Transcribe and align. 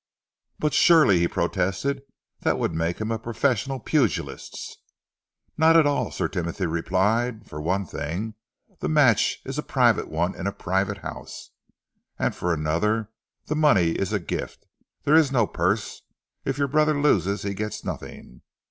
"But 0.57 0.73
surely," 0.73 1.19
he 1.19 1.27
protested, 1.27 2.01
"that 2.39 2.57
would 2.57 2.73
make 2.73 2.99
him 2.99 3.11
a 3.11 3.19
professional 3.19 3.79
pugilist?" 3.79 4.79
"Not 5.59 5.77
at 5.77 5.85
all," 5.85 6.09
Sir 6.09 6.27
Timothy 6.27 6.65
replied. 6.65 7.47
"For 7.47 7.61
one 7.61 7.85
thing, 7.85 8.33
the 8.79 8.89
match 8.89 9.41
is 9.45 9.59
a 9.59 9.61
private 9.61 10.07
one 10.09 10.33
in 10.33 10.47
a 10.47 10.51
private 10.51 10.97
house, 11.05 11.51
and 12.17 12.33
for 12.35 12.51
another 12.51 13.11
the 13.45 13.55
money 13.55 13.91
is 13.91 14.11
a 14.11 14.17
gift. 14.19 14.65
There 15.03 15.13
is 15.13 15.31
no 15.31 15.45
purse. 15.45 16.01
If 16.45 16.57
your 16.57 16.67
brother 16.67 16.99
loses, 16.99 17.43
he 17.43 17.53
gets 17.53 17.85
nothing. 17.85 18.41